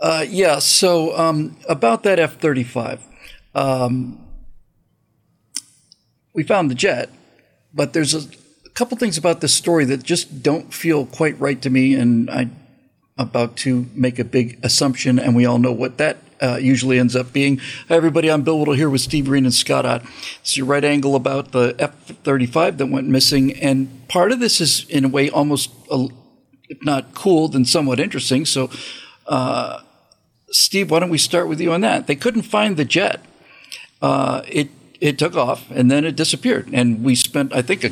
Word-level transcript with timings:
Uh, 0.00 0.24
yeah. 0.28 0.58
So 0.58 1.16
um, 1.16 1.56
about 1.68 2.02
that 2.04 2.18
F 2.18 2.40
thirty 2.40 2.64
five, 2.64 3.00
um, 3.54 4.18
we 6.32 6.42
found 6.42 6.70
the 6.70 6.74
jet, 6.74 7.10
but 7.74 7.92
there's 7.92 8.14
a, 8.14 8.28
a 8.64 8.70
couple 8.70 8.96
things 8.96 9.18
about 9.18 9.40
this 9.40 9.52
story 9.52 9.84
that 9.86 10.02
just 10.02 10.42
don't 10.42 10.72
feel 10.72 11.06
quite 11.06 11.38
right 11.38 11.60
to 11.62 11.70
me, 11.70 11.94
and 11.94 12.30
I'm 12.30 12.56
about 13.18 13.56
to 13.56 13.86
make 13.94 14.18
a 14.18 14.24
big 14.24 14.58
assumption, 14.62 15.18
and 15.18 15.36
we 15.36 15.44
all 15.44 15.58
know 15.58 15.72
what 15.72 15.98
that 15.98 16.16
uh, 16.40 16.58
usually 16.60 16.98
ends 16.98 17.14
up 17.14 17.32
being. 17.32 17.58
Hi, 17.88 17.96
everybody. 17.96 18.30
I'm 18.30 18.42
Bill 18.42 18.58
Whittle 18.58 18.74
here 18.74 18.88
with 18.88 19.02
Steve 19.02 19.26
Green 19.26 19.44
and 19.44 19.52
Scott 19.52 19.84
Ott. 19.84 20.02
It's 20.40 20.56
your 20.56 20.66
right 20.66 20.84
angle 20.84 21.14
about 21.14 21.52
the 21.52 21.76
F 21.78 21.94
35 22.24 22.78
that 22.78 22.86
went 22.86 23.06
missing. 23.08 23.52
And 23.60 24.08
part 24.08 24.32
of 24.32 24.40
this 24.40 24.60
is, 24.60 24.86
in 24.88 25.04
a 25.04 25.08
way, 25.08 25.28
almost, 25.28 25.70
a, 25.90 26.08
if 26.68 26.78
not 26.82 27.14
cool, 27.14 27.48
then 27.48 27.66
somewhat 27.66 28.00
interesting. 28.00 28.46
So, 28.46 28.70
uh, 29.26 29.80
Steve, 30.50 30.90
why 30.90 30.98
don't 31.00 31.10
we 31.10 31.18
start 31.18 31.48
with 31.48 31.60
you 31.60 31.72
on 31.72 31.80
that? 31.82 32.06
They 32.06 32.16
couldn't 32.16 32.42
find 32.42 32.76
the 32.76 32.84
jet. 32.84 33.20
Uh, 34.02 34.42
it 34.48 34.68
it 35.00 35.18
took 35.18 35.36
off 35.36 35.70
and 35.70 35.90
then 35.90 36.04
it 36.04 36.16
disappeared, 36.16 36.68
and 36.72 37.02
we 37.04 37.14
spent, 37.14 37.54
I 37.54 37.62
think, 37.62 37.84
a, 37.84 37.90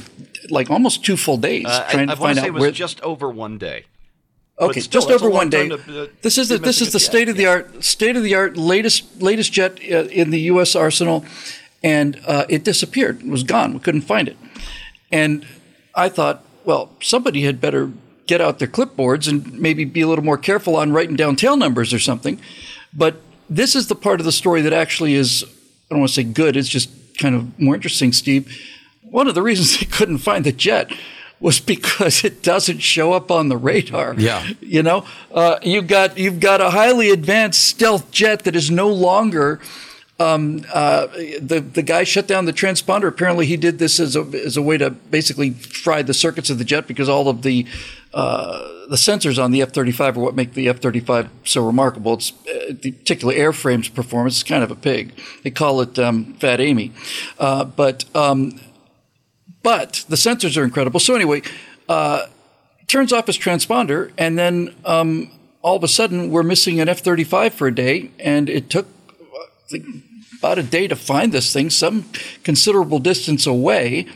like 0.50 0.70
almost 0.70 1.04
two 1.04 1.16
full 1.16 1.36
days 1.38 1.64
Uh, 1.66 1.86
trying 1.90 2.08
I, 2.08 2.12
I 2.12 2.14
to 2.14 2.20
find 2.20 2.36
say 2.36 2.42
out 2.42 2.46
it 2.48 2.52
was 2.54 2.60
where. 2.60 2.70
just 2.70 3.00
over 3.02 3.30
one 3.30 3.58
day. 3.58 3.84
Okay, 4.60 4.80
still, 4.80 5.02
just 5.02 5.10
over 5.12 5.30
one 5.30 5.48
day. 5.50 5.68
to, 5.68 5.74
uh, 6.02 6.06
this 6.22 6.36
is 6.36 6.48
the 6.48 6.58
this 6.58 6.80
is 6.82 6.92
the 6.92 6.98
jet. 6.98 7.04
state 7.06 7.28
of 7.28 7.36
the 7.36 7.46
art 7.46 7.84
state 7.84 8.16
of 8.16 8.22
the 8.24 8.34
art 8.34 8.56
latest 8.56 9.22
latest 9.22 9.52
jet 9.52 9.78
uh, 9.90 10.04
in 10.10 10.30
the 10.30 10.40
U.S. 10.52 10.74
arsenal, 10.74 11.24
and 11.82 12.20
uh, 12.26 12.44
it 12.48 12.64
disappeared. 12.64 13.20
It 13.22 13.28
was 13.28 13.44
gone. 13.44 13.72
We 13.74 13.78
couldn't 13.80 14.02
find 14.02 14.26
it, 14.26 14.36
and 15.12 15.46
I 15.94 16.08
thought, 16.08 16.44
well, 16.64 16.90
somebody 17.00 17.42
had 17.42 17.60
better 17.60 17.92
get 18.28 18.40
out 18.40 18.60
their 18.60 18.68
clipboards 18.68 19.26
and 19.26 19.58
maybe 19.58 19.84
be 19.84 20.02
a 20.02 20.06
little 20.06 20.24
more 20.24 20.38
careful 20.38 20.76
on 20.76 20.92
writing 20.92 21.16
down 21.16 21.34
tail 21.34 21.56
numbers 21.56 21.92
or 21.92 21.98
something. 21.98 22.40
But 22.94 23.16
this 23.50 23.74
is 23.74 23.88
the 23.88 23.96
part 23.96 24.20
of 24.20 24.26
the 24.26 24.32
story 24.32 24.60
that 24.60 24.72
actually 24.72 25.14
is 25.14 25.42
I 25.42 25.94
don't 25.94 26.00
want 26.00 26.10
to 26.10 26.14
say 26.14 26.24
good. 26.24 26.56
It's 26.56 26.68
just 26.68 26.90
kind 27.18 27.34
of 27.34 27.58
more 27.58 27.74
interesting, 27.74 28.12
Steve. 28.12 28.56
One 29.02 29.26
of 29.26 29.34
the 29.34 29.42
reasons 29.42 29.78
they 29.80 29.86
couldn't 29.86 30.18
find 30.18 30.44
the 30.44 30.52
jet 30.52 30.92
was 31.40 31.60
because 31.60 32.24
it 32.24 32.42
doesn't 32.42 32.80
show 32.80 33.12
up 33.12 33.30
on 33.30 33.48
the 33.48 33.56
radar. 33.56 34.14
Yeah. 34.18 34.46
You 34.60 34.82
know, 34.82 35.06
uh, 35.32 35.58
you've 35.62 35.86
got 35.86 36.18
you've 36.18 36.40
got 36.40 36.60
a 36.60 36.70
highly 36.70 37.10
advanced 37.10 37.64
stealth 37.64 38.10
jet 38.10 38.44
that 38.44 38.54
is 38.54 38.70
no 38.70 38.88
longer. 38.88 39.60
Um, 40.20 40.64
uh, 40.72 41.06
the 41.40 41.60
the 41.60 41.82
guy 41.82 42.02
shut 42.02 42.26
down 42.26 42.44
the 42.44 42.52
transponder. 42.52 43.06
Apparently, 43.06 43.46
he 43.46 43.56
did 43.56 43.78
this 43.78 44.00
as 44.00 44.16
a 44.16 44.22
as 44.44 44.56
a 44.56 44.62
way 44.62 44.76
to 44.76 44.90
basically 44.90 45.50
fry 45.50 46.02
the 46.02 46.14
circuits 46.14 46.50
of 46.50 46.58
the 46.58 46.64
jet 46.64 46.88
because 46.88 47.08
all 47.08 47.28
of 47.28 47.42
the 47.42 47.66
uh, 48.12 48.58
the 48.88 48.96
sensors 48.96 49.42
on 49.42 49.52
the 49.52 49.62
F 49.62 49.70
thirty 49.70 49.92
five 49.92 50.16
are 50.16 50.20
what 50.20 50.34
make 50.34 50.54
the 50.54 50.68
F 50.68 50.80
thirty 50.80 50.98
five 50.98 51.30
so 51.44 51.64
remarkable. 51.64 52.14
It's 52.14 52.32
uh, 52.32 52.74
the 52.80 52.90
particular 52.92 53.32
airframe's 53.32 53.88
performance 53.88 54.38
is 54.38 54.42
kind 54.42 54.64
of 54.64 54.72
a 54.72 54.74
pig. 54.76 55.12
They 55.44 55.50
call 55.50 55.80
it 55.80 55.98
um, 55.98 56.34
Fat 56.34 56.60
Amy, 56.60 56.92
uh, 57.38 57.64
but. 57.64 58.04
Um, 58.14 58.60
but 59.60 60.04
the 60.08 60.16
sensors 60.16 60.56
are 60.56 60.62
incredible. 60.62 61.00
So 61.00 61.16
anyway, 61.16 61.42
uh, 61.88 62.26
turns 62.86 63.12
off 63.12 63.26
his 63.26 63.36
transponder, 63.36 64.12
and 64.16 64.38
then 64.38 64.74
um, 64.84 65.32
all 65.62 65.76
of 65.76 65.82
a 65.82 65.88
sudden 65.88 66.30
we're 66.30 66.44
missing 66.44 66.80
an 66.80 66.88
F 66.88 67.00
thirty 67.00 67.24
five 67.24 67.54
for 67.54 67.66
a 67.66 67.74
day, 67.74 68.10
and 68.18 68.48
it 68.48 68.70
took 68.70 68.86
think, 69.68 69.86
about 70.38 70.58
a 70.58 70.62
day 70.62 70.86
to 70.88 70.96
find 70.96 71.32
this 71.32 71.52
thing, 71.52 71.70
some 71.70 72.06
considerable 72.44 72.98
distance 72.98 73.46
away. 73.46 74.06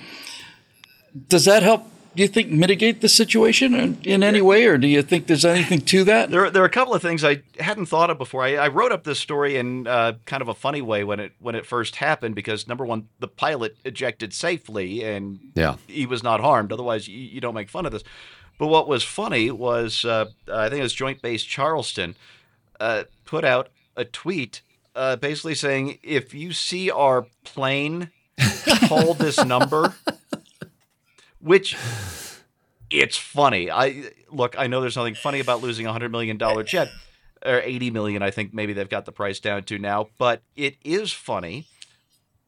Does 1.29 1.45
that 1.45 1.63
help? 1.63 1.89
Do 2.15 2.23
you 2.23 2.29
think 2.29 2.51
mitigate 2.51 3.01
the 3.01 3.09
situation 3.09 3.75
in, 3.75 3.99
in 4.05 4.23
any 4.23 4.43
way, 4.43 4.67
or 4.67 4.77
do 4.77 4.87
you 4.87 5.01
think 5.03 5.27
there's 5.29 5.47
anything 5.47 5.81
to 5.81 6.05
that? 6.05 6.31
There, 6.31 6.51
there 6.51 6.63
are 6.63 6.67
a 6.67 6.71
couple 6.71 6.93
of 6.93 7.01
things 7.01 7.25
I 7.25 7.43
hadn't 7.59 7.87
thought 7.87 8.11
of 8.11 8.19
before. 8.19 8.43
I, 8.43 8.57
I 8.57 8.69
wrote 8.69 8.93
up 8.93 9.05
this 9.05 9.19
story 9.19 9.57
in 9.57 9.87
uh, 9.87 10.15
kind 10.27 10.43
of 10.43 10.49
a 10.49 10.55
funny 10.55 10.83
way 10.83 11.05
when 11.05 11.21
it 11.21 11.33
when 11.41 11.55
it 11.55 11.65
first 11.65 11.97
happened 11.97 12.35
because 12.35 12.69
number 12.69 12.85
one, 12.85 13.09
the 13.19 13.29
pilot 13.29 13.79
ejected 13.85 14.35
safely 14.35 15.03
and 15.03 15.39
Yeah. 15.55 15.77
he 15.87 16.05
was 16.05 16.23
not 16.23 16.41
harmed. 16.41 16.71
Otherwise, 16.71 17.09
you, 17.09 17.17
you 17.17 17.41
don't 17.41 17.55
make 17.55 17.71
fun 17.71 17.87
of 17.87 17.93
this. 17.93 18.05
But 18.59 18.67
what 18.67 18.87
was 18.89 19.03
funny 19.03 19.51
was 19.51 20.05
uh, 20.05 20.27
I 20.53 20.69
think 20.69 20.81
it 20.81 20.83
was 20.85 20.93
Joint 20.93 21.23
Base 21.23 21.43
Charleston 21.45 22.15
uh, 22.79 23.05
put 23.25 23.43
out 23.45 23.71
a 23.97 24.05
tweet 24.05 24.61
uh, 24.95 25.17
basically 25.17 25.55
saying 25.55 25.99
if 26.03 26.35
you 26.35 26.53
see 26.53 26.91
our 26.91 27.27
plane, 27.45 28.11
call 28.89 29.15
this 29.15 29.43
number. 29.45 29.95
Which 31.41 31.77
it's 32.91 33.17
funny. 33.17 33.71
I 33.71 34.11
look. 34.31 34.55
I 34.59 34.67
know 34.67 34.81
there's 34.81 34.97
nothing 34.97 35.15
funny 35.15 35.41
about 35.41 35.63
losing 35.63 35.87
a 35.87 35.93
hundred 35.93 36.13
million 36.13 36.37
dollar 36.37 36.63
jet, 36.63 36.89
or 37.45 37.61
eighty 37.61 37.91
million. 37.91 38.23
I 38.23 38.31
think 38.31 38.55
maybe 38.55 38.73
they've 38.73 38.89
got 38.89 39.07
the 39.07 39.13
price 39.13 39.41
down 39.41 39.65
to 39.65 39.79
now. 39.79 40.09
But 40.19 40.43
it 40.55 40.77
is 40.85 41.13
funny 41.13 41.67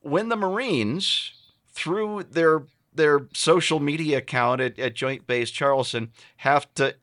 when 0.01 0.29
the 0.29 0.37
Marines, 0.37 1.33
through 1.73 2.25
their 2.31 2.65
their 2.95 3.27
social 3.33 3.81
media 3.81 4.19
account 4.19 4.61
at, 4.61 4.79
at 4.79 4.95
Joint 4.95 5.27
Base 5.27 5.51
Charleston, 5.51 6.13
have 6.39 6.73
to 6.75 6.95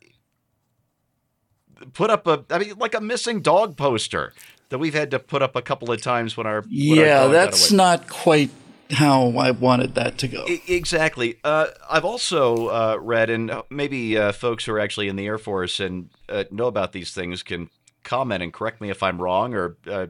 put 1.94 2.10
up 2.10 2.28
a. 2.28 2.46
I 2.50 2.60
mean, 2.60 2.78
like 2.78 2.96
a 2.96 3.02
missing 3.02 3.42
dog 3.42 3.76
poster 3.76 4.34
that 4.72 4.80
we've 4.80 4.94
had 4.96 5.12
to 5.12 5.20
put 5.20 5.42
up 5.42 5.56
a 5.56 5.62
couple 5.62 5.92
of 5.92 6.02
times 6.02 6.36
when 6.36 6.48
our 6.48 6.62
when 6.62 6.72
yeah, 6.72 7.20
got 7.26 7.32
that's 7.32 7.72
not 7.72 8.10
quite 8.10 8.50
how 8.90 9.30
I 9.38 9.52
wanted 9.52 9.96
that 9.96 10.18
to 10.20 10.28
go. 10.28 10.46
I- 10.48 10.62
Exactly. 10.68 11.38
Uh, 11.44 11.68
I've 11.90 12.06
also 12.06 12.68
uh, 12.68 12.98
read, 13.00 13.30
and 13.30 13.52
maybe 13.70 14.18
uh, 14.18 14.32
folks 14.32 14.66
who 14.66 14.74
are 14.74 14.80
actually 14.80 15.08
in 15.08 15.16
the 15.16 15.26
Air 15.28 15.38
Force 15.38 15.80
and 15.80 16.10
uh, 16.28 16.46
know 16.52 16.68
about 16.68 16.92
these 16.94 17.14
things 17.14 17.44
can 17.44 17.70
comment 18.04 18.42
and 18.44 18.52
correct 18.52 18.82
me 18.82 18.90
if 18.90 19.04
I'm 19.04 19.22
wrong, 19.22 19.54
or 19.54 19.78
uh, 19.90 20.08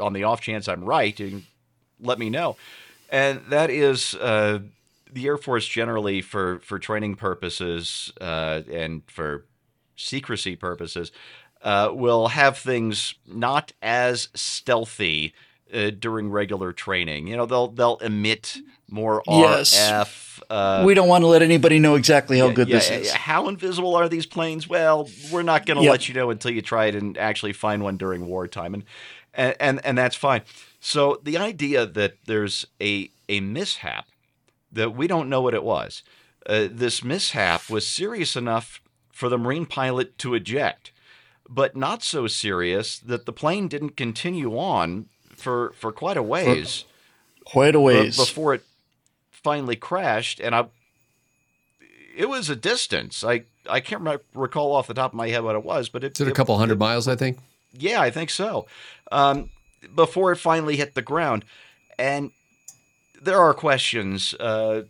on 0.00 0.12
the 0.12 0.24
off 0.24 0.40
chance 0.40 0.68
I'm 0.68 0.84
right, 0.84 1.14
can 1.14 1.46
let 2.00 2.18
me 2.18 2.30
know. 2.30 2.56
And 3.10 3.42
that 3.48 3.70
is 3.70 4.14
uh, 4.14 4.60
the 5.12 5.26
Air 5.26 5.36
Force 5.36 5.66
generally, 5.68 6.22
for 6.22 6.58
for 6.60 6.78
training 6.78 7.16
purposes 7.16 8.12
uh, 8.20 8.62
and 8.72 9.02
for 9.06 9.44
secrecy 9.96 10.56
purposes, 10.56 11.12
uh, 11.64 11.90
will 11.92 12.28
have 12.28 12.56
things 12.58 13.14
not 13.26 13.72
as 13.82 14.28
stealthy 14.34 15.34
uh, 15.72 15.90
during 15.98 16.30
regular 16.30 16.72
training. 16.72 17.26
You 17.26 17.36
know, 17.36 17.46
they'll 17.46 17.68
they'll 17.68 17.96
emit 17.96 18.58
more 18.88 19.22
Yes. 19.26 19.74
RF. 19.76 20.42
Uh, 20.50 20.82
we 20.86 20.94
don't 20.94 21.08
want 21.08 21.22
to 21.22 21.26
let 21.26 21.42
anybody 21.42 21.78
know 21.80 21.94
exactly 21.96 22.38
how 22.38 22.50
good 22.50 22.68
yeah, 22.68 22.76
this 22.76 22.90
yeah, 22.90 22.96
is. 22.98 23.12
How 23.12 23.48
invisible 23.48 23.94
are 23.96 24.08
these 24.08 24.26
planes? 24.26 24.68
Well, 24.68 25.08
we're 25.32 25.42
not 25.42 25.64
going 25.66 25.78
to 25.78 25.84
Yeah. 25.84 25.90
let 25.90 26.06
you 26.08 26.14
know 26.14 26.30
until 26.30 26.50
you 26.52 26.60
try 26.62 26.86
it 26.86 26.94
and 26.94 27.16
actually 27.18 27.54
find 27.54 27.82
one 27.82 27.96
during 27.96 28.26
wartime, 28.26 28.74
and 28.74 28.84
and 29.32 29.56
and, 29.58 29.84
and 29.86 29.98
that's 29.98 30.16
fine. 30.16 30.42
So 30.80 31.18
the 31.24 31.38
idea 31.38 31.86
that 31.86 32.14
there's 32.26 32.66
a 32.80 33.10
a 33.28 33.40
mishap 33.40 34.06
that 34.70 34.94
we 34.94 35.06
don't 35.06 35.28
know 35.30 35.40
what 35.40 35.54
it 35.54 35.64
was, 35.64 36.02
uh, 36.46 36.68
this 36.70 37.02
mishap 37.02 37.70
was 37.70 37.86
serious 37.86 38.36
enough 38.36 38.80
for 39.12 39.28
the 39.28 39.38
Marine 39.38 39.64
pilot 39.66 40.18
to 40.18 40.34
eject, 40.34 40.90
but 41.48 41.76
not 41.76 42.02
so 42.02 42.26
serious 42.26 42.98
that 42.98 43.26
the 43.26 43.32
plane 43.32 43.68
didn't 43.68 43.96
continue 43.96 44.56
on 44.58 45.06
for 45.36 45.72
for 45.78 45.92
quite 45.92 46.16
a 46.16 46.22
ways 46.22 46.84
Quite 47.44 47.74
a 47.74 47.80
ways. 47.80 48.16
before 48.16 48.54
it 48.54 48.62
finally 49.30 49.76
crashed, 49.76 50.40
and 50.40 50.54
I. 50.54 50.66
It 52.16 52.28
was 52.28 52.48
a 52.48 52.56
distance. 52.56 53.22
I 53.24 53.42
I 53.68 53.80
can't 53.80 54.02
re- 54.02 54.18
recall 54.34 54.72
off 54.74 54.86
the 54.86 54.94
top 54.94 55.10
of 55.12 55.16
my 55.16 55.28
head 55.28 55.42
what 55.42 55.54
it 55.56 55.64
was, 55.64 55.88
but 55.88 56.04
it, 56.04 56.12
Is 56.18 56.26
it 56.26 56.30
a 56.30 56.32
couple 56.32 56.56
hundred 56.56 56.78
miles, 56.78 57.06
I 57.08 57.16
think? 57.16 57.38
Yeah, 57.72 58.00
I 58.00 58.10
think 58.10 58.30
so. 58.30 58.66
Um, 59.12 59.50
before 59.94 60.32
it 60.32 60.36
finally 60.36 60.76
hit 60.76 60.94
the 60.94 61.02
ground, 61.02 61.44
and 61.98 62.30
there 63.20 63.38
are 63.40 63.52
questions. 63.52 64.32
Uh, 64.40 64.82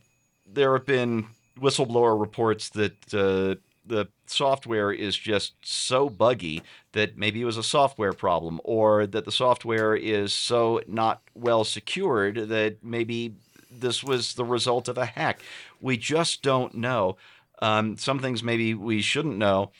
there 0.46 0.74
have 0.76 0.86
been 0.86 1.26
whistleblower 1.58 2.20
reports 2.20 2.68
that 2.70 3.14
uh, 3.14 3.54
the 3.86 4.06
software 4.26 4.90
is 4.92 5.16
just 5.16 5.54
so 5.62 6.08
buggy 6.08 6.62
that 6.92 7.18
maybe 7.18 7.42
it 7.42 7.44
was 7.44 7.56
a 7.56 7.62
software 7.62 8.12
problem, 8.12 8.60
or 8.64 9.06
that 9.06 9.24
the 9.24 9.32
software 9.32 9.94
is 9.94 10.32
so 10.32 10.80
not 10.86 11.22
well 11.34 11.64
secured 11.64 12.48
that 12.48 12.82
maybe 12.82 13.34
this 13.70 14.02
was 14.02 14.34
the 14.34 14.44
result 14.44 14.88
of 14.88 14.98
a 14.98 15.06
hack. 15.06 15.40
We 15.80 15.96
just 15.96 16.42
don't 16.42 16.74
know. 16.74 17.16
Um, 17.60 17.96
some 17.96 18.18
things 18.18 18.42
maybe 18.42 18.74
we 18.74 19.00
shouldn't 19.00 19.36
know. 19.36 19.70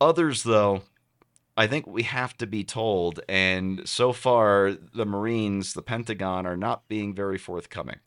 Others, 0.00 0.42
though, 0.42 0.82
I 1.56 1.66
think 1.66 1.86
we 1.86 2.04
have 2.04 2.36
to 2.38 2.46
be 2.46 2.64
told. 2.64 3.20
And 3.28 3.88
so 3.88 4.12
far, 4.12 4.72
the 4.72 5.04
Marines, 5.04 5.74
the 5.74 5.82
Pentagon, 5.82 6.46
are 6.46 6.56
not 6.56 6.88
being 6.88 7.14
very 7.14 7.38
forthcoming. 7.38 7.98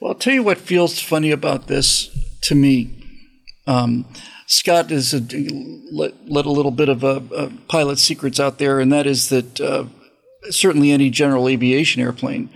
Well, 0.00 0.12
I'll 0.12 0.18
tell 0.18 0.34
you 0.34 0.42
what 0.42 0.58
feels 0.58 1.00
funny 1.00 1.30
about 1.30 1.68
this 1.68 2.10
to 2.42 2.54
me. 2.54 3.05
Um, 3.66 4.06
Scott 4.46 4.92
a, 5.12 5.20
let, 5.90 6.14
let 6.28 6.46
a 6.46 6.50
little 6.50 6.70
bit 6.70 6.88
of 6.88 7.02
a, 7.02 7.22
a 7.34 7.50
pilot 7.68 7.98
secrets 7.98 8.38
out 8.38 8.58
there, 8.58 8.78
and 8.78 8.92
that 8.92 9.06
is 9.06 9.28
that 9.30 9.60
uh, 9.60 9.86
certainly 10.50 10.92
any 10.92 11.10
general 11.10 11.48
aviation 11.48 12.00
airplane 12.00 12.48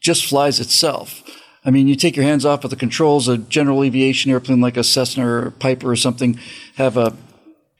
just 0.00 0.26
flies 0.26 0.58
itself. 0.60 1.22
I 1.64 1.70
mean, 1.70 1.88
you 1.88 1.96
take 1.96 2.16
your 2.16 2.24
hands 2.24 2.44
off 2.44 2.64
of 2.64 2.70
the 2.70 2.76
controls. 2.76 3.28
A 3.28 3.38
general 3.38 3.82
aviation 3.82 4.30
airplane 4.30 4.60
like 4.60 4.76
a 4.76 4.84
Cessna 4.84 5.26
or 5.26 5.46
a 5.46 5.52
Piper 5.52 5.90
or 5.90 5.96
something 5.96 6.38
have 6.76 6.96
a 6.96 7.16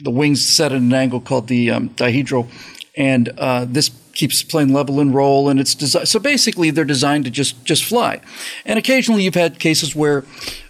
the 0.00 0.10
wings 0.10 0.46
set 0.46 0.72
at 0.72 0.78
an 0.78 0.92
angle 0.92 1.20
called 1.20 1.48
the 1.48 1.70
um, 1.70 1.88
dihedral, 1.90 2.48
and 2.96 3.30
uh, 3.38 3.64
this 3.66 3.88
keeps 4.16 4.42
plane 4.42 4.72
level 4.72 4.98
and 4.98 5.14
roll. 5.14 5.48
And 5.48 5.60
it's 5.60 5.74
designed 5.74 6.08
so 6.08 6.18
basically 6.18 6.70
they're 6.70 6.84
designed 6.84 7.24
to 7.26 7.30
just 7.30 7.64
just 7.64 7.84
fly. 7.84 8.20
And 8.64 8.78
occasionally 8.78 9.22
you've 9.22 9.34
had 9.34 9.58
cases 9.58 9.94
where 9.94 10.24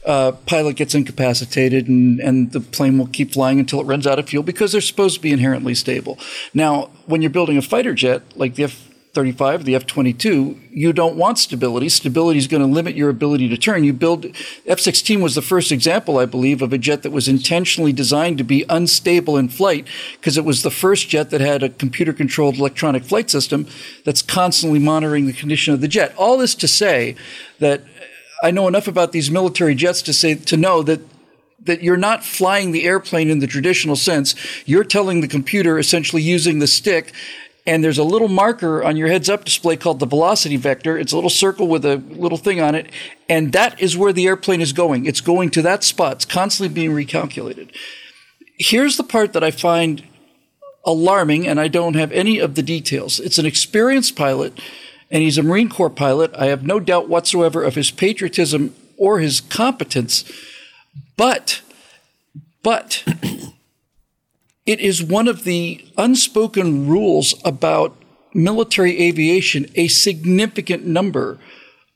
uh, 0.04 0.32
pilot 0.44 0.76
gets 0.76 0.94
incapacitated 0.94 1.88
and 1.88 2.20
and 2.20 2.52
the 2.52 2.60
plane 2.60 2.98
will 2.98 3.06
keep 3.06 3.32
flying 3.32 3.58
until 3.58 3.80
it 3.80 3.84
runs 3.84 4.06
out 4.06 4.18
of 4.18 4.28
fuel 4.28 4.42
because 4.42 4.72
they're 4.72 4.80
supposed 4.80 5.14
to 5.14 5.22
be 5.22 5.32
inherently 5.32 5.74
stable. 5.74 6.18
Now, 6.52 6.90
when 7.06 7.22
you're 7.22 7.30
building 7.30 7.56
a 7.56 7.62
fighter 7.62 7.94
jet 7.94 8.22
like 8.36 8.56
the 8.56 8.64
F 8.64 8.88
35 9.16 9.64
the 9.64 9.74
F-22, 9.74 10.58
you 10.70 10.92
don't 10.92 11.16
want 11.16 11.38
stability. 11.38 11.88
Stability 11.88 12.38
is 12.38 12.46
going 12.46 12.60
to 12.60 12.68
limit 12.68 12.94
your 12.94 13.08
ability 13.08 13.48
to 13.48 13.56
turn. 13.56 13.82
You 13.82 13.94
build 13.94 14.26
F-16 14.66 15.22
was 15.22 15.34
the 15.34 15.40
first 15.40 15.72
example, 15.72 16.18
I 16.18 16.26
believe, 16.26 16.60
of 16.60 16.70
a 16.74 16.76
jet 16.76 17.02
that 17.02 17.12
was 17.12 17.26
intentionally 17.26 17.94
designed 17.94 18.36
to 18.36 18.44
be 18.44 18.66
unstable 18.68 19.38
in 19.38 19.48
flight 19.48 19.86
because 20.20 20.36
it 20.36 20.44
was 20.44 20.62
the 20.62 20.70
first 20.70 21.08
jet 21.08 21.30
that 21.30 21.40
had 21.40 21.62
a 21.62 21.70
computer-controlled 21.70 22.58
electronic 22.58 23.04
flight 23.04 23.30
system 23.30 23.66
that's 24.04 24.20
constantly 24.20 24.78
monitoring 24.78 25.26
the 25.26 25.32
condition 25.32 25.72
of 25.72 25.80
the 25.80 25.88
jet. 25.88 26.14
All 26.18 26.36
this 26.36 26.54
to 26.54 26.68
say 26.68 27.16
that 27.58 27.84
I 28.42 28.50
know 28.50 28.68
enough 28.68 28.86
about 28.86 29.12
these 29.12 29.30
military 29.30 29.74
jets 29.74 30.02
to 30.02 30.12
say 30.12 30.34
to 30.34 30.58
know 30.58 30.82
that 30.82 31.00
that 31.64 31.82
you're 31.82 31.96
not 31.96 32.22
flying 32.22 32.70
the 32.70 32.84
airplane 32.84 33.28
in 33.28 33.40
the 33.40 33.46
traditional 33.46 33.96
sense. 33.96 34.36
You're 34.66 34.84
telling 34.84 35.20
the 35.20 35.26
computer 35.26 35.80
essentially 35.80 36.22
using 36.22 36.60
the 36.60 36.68
stick 36.68 37.12
and 37.66 37.82
there's 37.82 37.98
a 37.98 38.04
little 38.04 38.28
marker 38.28 38.84
on 38.84 38.96
your 38.96 39.08
heads 39.08 39.28
up 39.28 39.44
display 39.44 39.76
called 39.76 39.98
the 39.98 40.06
velocity 40.06 40.56
vector. 40.56 40.96
It's 40.96 41.12
a 41.12 41.16
little 41.16 41.30
circle 41.30 41.66
with 41.66 41.84
a 41.84 41.96
little 41.96 42.38
thing 42.38 42.60
on 42.60 42.74
it, 42.74 42.90
and 43.28 43.52
that 43.52 43.80
is 43.80 43.96
where 43.96 44.12
the 44.12 44.26
airplane 44.26 44.60
is 44.60 44.72
going. 44.72 45.06
It's 45.06 45.20
going 45.20 45.50
to 45.50 45.62
that 45.62 45.82
spot. 45.82 46.16
It's 46.16 46.24
constantly 46.24 46.72
being 46.72 46.92
recalculated. 46.92 47.74
Here's 48.58 48.96
the 48.96 49.04
part 49.04 49.32
that 49.32 49.42
I 49.42 49.50
find 49.50 50.04
alarming, 50.84 51.46
and 51.48 51.60
I 51.60 51.66
don't 51.68 51.96
have 51.96 52.12
any 52.12 52.38
of 52.38 52.54
the 52.54 52.62
details. 52.62 53.18
It's 53.18 53.38
an 53.38 53.46
experienced 53.46 54.14
pilot, 54.14 54.58
and 55.10 55.22
he's 55.22 55.36
a 55.36 55.42
Marine 55.42 55.68
Corps 55.68 55.90
pilot. 55.90 56.32
I 56.36 56.46
have 56.46 56.64
no 56.64 56.78
doubt 56.78 57.08
whatsoever 57.08 57.64
of 57.64 57.74
his 57.74 57.90
patriotism 57.90 58.74
or 58.96 59.18
his 59.18 59.40
competence, 59.40 60.24
but, 61.16 61.60
but, 62.62 63.02
it 64.66 64.80
is 64.80 65.02
one 65.02 65.28
of 65.28 65.44
the 65.44 65.84
unspoken 65.96 66.88
rules 66.88 67.34
about 67.44 67.96
military 68.34 69.00
aviation. 69.00 69.66
A 69.76 69.88
significant 69.88 70.84
number 70.84 71.38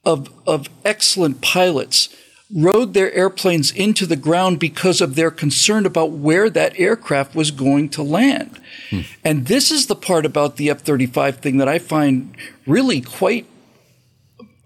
of, 0.04 0.32
of 0.46 0.70
excellent 0.84 1.42
pilots 1.42 2.08
rode 2.54 2.94
their 2.94 3.12
airplanes 3.12 3.70
into 3.70 4.06
the 4.06 4.16
ground 4.16 4.58
because 4.58 5.00
of 5.00 5.14
their 5.14 5.30
concern 5.30 5.86
about 5.86 6.10
where 6.10 6.50
that 6.50 6.78
aircraft 6.78 7.34
was 7.34 7.50
going 7.50 7.88
to 7.88 8.02
land. 8.02 8.60
Hmm. 8.90 9.00
And 9.24 9.46
this 9.46 9.70
is 9.70 9.86
the 9.86 9.94
part 9.94 10.26
about 10.26 10.56
the 10.56 10.70
F 10.70 10.80
35 10.80 11.36
thing 11.36 11.58
that 11.58 11.68
I 11.68 11.78
find 11.78 12.36
really 12.66 13.00
quite 13.00 13.46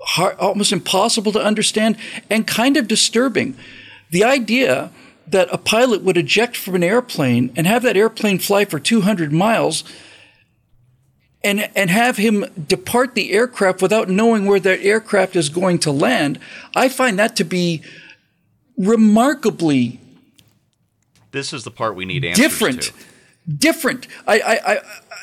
hard, 0.00 0.37
almost 0.39 0.73
impossible 0.73 1.33
to 1.33 1.43
understand 1.43 1.97
and 2.31 2.47
kind 2.47 2.77
of 2.77 2.89
disturbing. 2.89 3.57
The 4.11 4.25
idea 4.25 4.91
that 5.26 5.49
a 5.53 5.59
pilot 5.59 6.03
would 6.03 6.17
eject 6.17 6.56
from 6.56 6.75
an 6.75 6.82
airplane 6.82 7.53
and 7.56 7.67
have 7.67 7.82
that 7.82 7.97
airplane 7.97 8.38
fly 8.38 8.65
for 8.65 8.79
200 8.79 9.32
miles 9.32 9.85
and, 11.44 11.71
and 11.76 11.91
have 11.91 12.17
him 12.17 12.47
depart 12.69 13.15
the 13.15 13.32
aircraft 13.32 13.82
without 13.82 14.09
knowing 14.09 14.47
where 14.47 14.59
that 14.61 14.81
aircraft 14.81 15.37
is 15.37 15.50
going 15.50 15.79
to 15.81 15.93
land, 15.93 16.41
I 16.75 16.88
find 16.88 17.19
that 17.19 17.37
to 17.37 17.44
be 17.44 17.82
remarkably. 18.79 20.00
This 21.32 21.53
is 21.53 21.65
the 21.65 21.71
part 21.71 21.94
we 21.94 22.06
need 22.06 22.25
answers 22.25 22.43
different. 22.43 22.82
To. 22.82 22.93
Different. 23.47 24.09
I, 24.26 24.41
I, 24.41 24.73
I, 24.73 24.81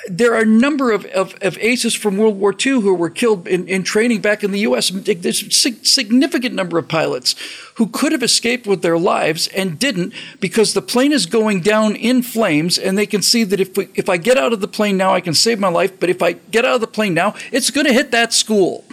there 0.09 0.33
are 0.33 0.41
a 0.41 0.45
number 0.45 0.91
of, 0.91 1.05
of, 1.05 1.35
of, 1.41 1.57
aces 1.59 1.93
from 1.93 2.17
World 2.17 2.39
War 2.39 2.53
II 2.53 2.81
who 2.81 2.93
were 2.93 3.09
killed 3.09 3.47
in, 3.47 3.67
in 3.67 3.83
training 3.83 4.21
back 4.21 4.43
in 4.43 4.51
the 4.51 4.59
U.S. 4.59 4.89
There's 4.89 5.43
a 5.43 5.71
significant 5.85 6.55
number 6.55 6.77
of 6.77 6.87
pilots 6.87 7.35
who 7.75 7.87
could 7.87 8.11
have 8.11 8.23
escaped 8.23 8.65
with 8.65 8.81
their 8.81 8.97
lives 8.97 9.47
and 9.49 9.77
didn't 9.77 10.13
because 10.39 10.73
the 10.73 10.81
plane 10.81 11.11
is 11.11 11.25
going 11.25 11.61
down 11.61 11.95
in 11.95 12.23
flames 12.23 12.77
and 12.77 12.97
they 12.97 13.05
can 13.05 13.21
see 13.21 13.43
that 13.43 13.59
if, 13.59 13.77
we, 13.77 13.89
if 13.93 14.09
I 14.09 14.17
get 14.17 14.37
out 14.37 14.53
of 14.53 14.61
the 14.61 14.67
plane 14.67 14.97
now, 14.97 15.13
I 15.13 15.21
can 15.21 15.33
save 15.33 15.59
my 15.59 15.69
life. 15.69 15.99
But 15.99 16.09
if 16.09 16.21
I 16.21 16.33
get 16.33 16.65
out 16.65 16.75
of 16.75 16.81
the 16.81 16.87
plane 16.87 17.13
now, 17.13 17.35
it's 17.51 17.69
going 17.69 17.85
to 17.85 17.93
hit 17.93 18.11
that 18.11 18.33
school. 18.33 18.85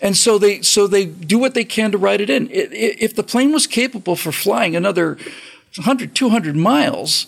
And 0.00 0.16
so 0.16 0.38
they, 0.38 0.62
so 0.62 0.86
they 0.86 1.06
do 1.06 1.38
what 1.38 1.54
they 1.54 1.64
can 1.64 1.92
to 1.92 1.98
ride 1.98 2.20
it 2.20 2.30
in. 2.30 2.48
If 2.50 3.14
the 3.14 3.22
plane 3.22 3.52
was 3.52 3.66
capable 3.66 4.16
for 4.16 4.32
flying 4.32 4.76
another 4.76 5.16
100, 5.76 6.14
200 6.14 6.56
miles, 6.56 7.26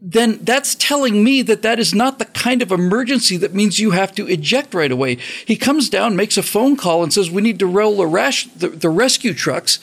then 0.00 0.38
that's 0.42 0.74
telling 0.74 1.24
me 1.24 1.42
that 1.42 1.62
that 1.62 1.78
is 1.78 1.94
not 1.94 2.18
the 2.18 2.26
kind 2.26 2.60
of 2.60 2.70
emergency 2.70 3.36
that 3.38 3.54
means 3.54 3.78
you 3.78 3.92
have 3.92 4.14
to 4.14 4.26
eject 4.26 4.74
right 4.74 4.92
away. 4.92 5.16
He 5.46 5.56
comes 5.56 5.88
down, 5.88 6.16
makes 6.16 6.36
a 6.36 6.42
phone 6.42 6.76
call, 6.76 7.02
and 7.02 7.12
says, 7.12 7.30
We 7.30 7.42
need 7.42 7.58
to 7.60 7.66
roll 7.66 7.96
the, 7.96 8.06
rash- 8.06 8.46
the, 8.48 8.68
the 8.68 8.90
rescue 8.90 9.32
trucks 9.32 9.78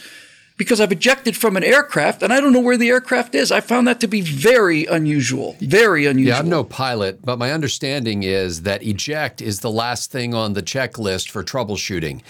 because 0.55 0.79
I've 0.79 0.91
ejected 0.91 1.35
from 1.35 1.57
an 1.57 1.63
aircraft 1.63 2.21
and 2.21 2.31
I 2.31 2.39
don't 2.39 2.53
know 2.53 2.59
where 2.59 2.77
the 2.77 2.89
aircraft 2.89 3.33
is. 3.33 3.51
I 3.51 3.59
found 3.59 3.87
that 3.87 3.99
to 4.01 4.07
be 4.07 4.21
very 4.21 4.85
unusual. 4.85 5.55
Very 5.59 6.05
unusual. 6.05 6.35
Yeah, 6.35 6.39
I'm 6.39 6.49
no 6.49 6.63
pilot, 6.63 7.21
but 7.23 7.39
my 7.39 7.51
understanding 7.51 8.23
is 8.23 8.61
that 8.61 8.83
eject 8.83 9.41
is 9.41 9.61
the 9.61 9.71
last 9.71 10.11
thing 10.11 10.33
on 10.33 10.53
the 10.53 10.61
checklist 10.61 11.29
for 11.29 11.43
troubleshooting. 11.43 12.21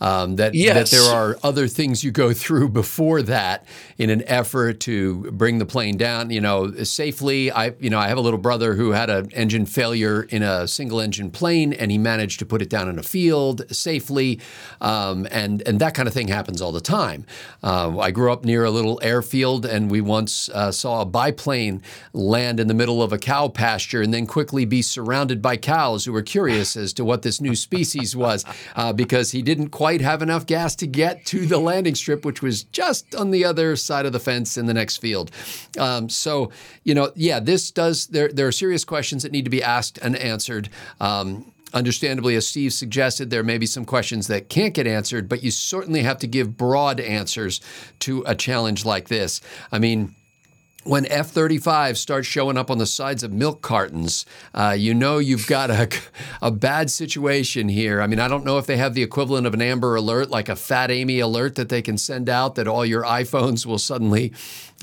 Um, 0.00 0.36
that 0.36 0.54
yes. 0.54 0.90
that 0.90 0.96
there 0.96 1.14
are 1.14 1.38
other 1.42 1.68
things 1.68 2.04
you 2.04 2.10
go 2.10 2.32
through 2.34 2.68
before 2.68 3.22
that 3.22 3.66
in 3.96 4.10
an 4.10 4.22
effort 4.26 4.80
to 4.80 5.30
bring 5.32 5.58
the 5.58 5.64
plane 5.64 5.96
down, 5.96 6.30
you 6.30 6.40
know, 6.40 6.72
safely. 6.84 7.50
I 7.50 7.72
you 7.80 7.88
know 7.88 7.98
I 7.98 8.08
have 8.08 8.18
a 8.18 8.20
little 8.20 8.38
brother 8.38 8.74
who 8.74 8.90
had 8.90 9.08
an 9.08 9.30
engine 9.32 9.64
failure 9.64 10.22
in 10.24 10.42
a 10.42 10.68
single 10.68 11.00
engine 11.00 11.30
plane, 11.30 11.72
and 11.72 11.90
he 11.90 11.96
managed 11.96 12.38
to 12.40 12.46
put 12.46 12.60
it 12.60 12.68
down 12.68 12.88
in 12.88 12.98
a 12.98 13.02
field 13.02 13.62
safely, 13.74 14.38
um, 14.82 15.26
and 15.30 15.62
and 15.66 15.80
that 15.80 15.94
kind 15.94 16.06
of 16.06 16.12
thing 16.12 16.28
happens 16.28 16.60
all 16.60 16.72
the 16.72 16.80
time. 16.80 17.24
Uh, 17.62 17.98
I 17.98 18.10
grew 18.10 18.30
up 18.30 18.44
near 18.44 18.64
a 18.64 18.70
little 18.70 19.00
airfield, 19.02 19.64
and 19.64 19.90
we 19.90 20.02
once 20.02 20.50
uh, 20.50 20.72
saw 20.72 21.00
a 21.00 21.06
biplane 21.06 21.80
land 22.12 22.60
in 22.60 22.68
the 22.68 22.74
middle 22.74 23.02
of 23.02 23.14
a 23.14 23.18
cow 23.18 23.48
pasture, 23.48 24.02
and 24.02 24.12
then 24.12 24.26
quickly 24.26 24.66
be 24.66 24.82
surrounded 24.82 25.40
by 25.40 25.56
cows 25.56 26.04
who 26.04 26.12
were 26.12 26.22
curious 26.22 26.76
as 26.76 26.92
to 26.92 27.04
what 27.04 27.22
this 27.22 27.40
new 27.40 27.56
species 27.56 28.14
was, 28.14 28.44
uh, 28.74 28.92
because 28.92 29.30
he 29.30 29.40
didn't 29.40 29.70
quite 29.70 29.85
quite 29.86 30.00
have 30.00 30.20
enough 30.20 30.46
gas 30.46 30.74
to 30.74 30.84
get 30.84 31.24
to 31.24 31.46
the 31.46 31.58
landing 31.58 31.94
strip, 31.94 32.24
which 32.24 32.42
was 32.42 32.64
just 32.64 33.14
on 33.14 33.30
the 33.30 33.44
other 33.44 33.76
side 33.76 34.04
of 34.04 34.12
the 34.12 34.18
fence 34.18 34.58
in 34.58 34.66
the 34.66 34.74
next 34.74 34.96
field. 34.96 35.30
Um, 35.78 36.08
so, 36.08 36.50
you 36.82 36.92
know, 36.92 37.12
yeah, 37.14 37.38
this 37.38 37.70
does, 37.70 38.08
there, 38.08 38.26
there 38.26 38.48
are 38.48 38.52
serious 38.52 38.84
questions 38.84 39.22
that 39.22 39.30
need 39.30 39.44
to 39.44 39.50
be 39.50 39.62
asked 39.62 39.96
and 39.98 40.16
answered. 40.16 40.70
Um, 41.00 41.52
understandably, 41.72 42.34
as 42.34 42.48
Steve 42.48 42.72
suggested, 42.72 43.30
there 43.30 43.44
may 43.44 43.58
be 43.58 43.66
some 43.66 43.84
questions 43.84 44.26
that 44.26 44.48
can't 44.48 44.74
get 44.74 44.88
answered, 44.88 45.28
but 45.28 45.44
you 45.44 45.52
certainly 45.52 46.02
have 46.02 46.18
to 46.18 46.26
give 46.26 46.56
broad 46.56 46.98
answers 46.98 47.60
to 48.00 48.24
a 48.26 48.34
challenge 48.34 48.84
like 48.84 49.06
this. 49.06 49.40
I 49.70 49.78
mean, 49.78 50.16
when 50.86 51.06
F 51.06 51.30
35 51.30 51.98
starts 51.98 52.26
showing 52.26 52.56
up 52.56 52.70
on 52.70 52.78
the 52.78 52.86
sides 52.86 53.22
of 53.22 53.32
milk 53.32 53.62
cartons, 53.62 54.24
uh, 54.54 54.74
you 54.78 54.94
know 54.94 55.18
you've 55.18 55.46
got 55.46 55.70
a, 55.70 55.88
a 56.42 56.50
bad 56.50 56.90
situation 56.90 57.68
here. 57.68 58.00
I 58.00 58.06
mean, 58.06 58.20
I 58.20 58.28
don't 58.28 58.44
know 58.44 58.58
if 58.58 58.66
they 58.66 58.76
have 58.76 58.94
the 58.94 59.02
equivalent 59.02 59.46
of 59.46 59.54
an 59.54 59.62
Amber 59.62 59.96
Alert, 59.96 60.30
like 60.30 60.48
a 60.48 60.56
Fat 60.56 60.90
Amy 60.90 61.20
alert 61.20 61.56
that 61.56 61.68
they 61.68 61.82
can 61.82 61.98
send 61.98 62.28
out 62.28 62.54
that 62.54 62.68
all 62.68 62.84
your 62.84 63.02
iPhones 63.02 63.66
will 63.66 63.78
suddenly 63.78 64.32